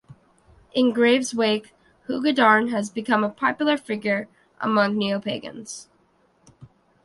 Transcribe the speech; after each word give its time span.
In 0.73 0.93
Graves' 0.93 1.35
wake, 1.35 1.75
Hu 2.05 2.23
Gadarn 2.23 2.71
has 2.71 2.89
become 2.89 3.23
a 3.23 3.29
popular 3.29 3.77
figure 3.77 4.27
among 4.59 4.95
Neopagans. 4.95 5.89